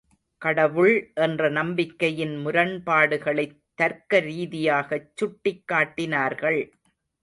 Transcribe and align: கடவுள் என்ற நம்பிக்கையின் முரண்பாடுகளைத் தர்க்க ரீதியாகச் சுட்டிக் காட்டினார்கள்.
கடவுள் 0.41 1.11
என்ற 1.15 1.49
நம்பிக்கையின் 1.49 2.45
முரண்பாடுகளைத் 2.45 3.55
தர்க்க 3.75 4.19
ரீதியாகச் 4.21 5.11
சுட்டிக் 5.15 5.67
காட்டினார்கள். 5.67 6.61